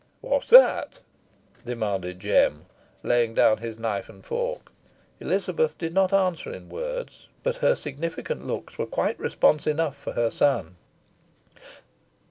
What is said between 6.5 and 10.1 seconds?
in words, but her significant looks were quite response enough